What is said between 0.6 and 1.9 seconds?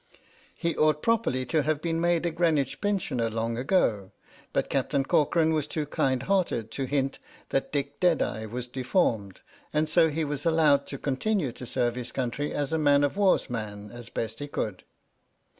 ought properly to have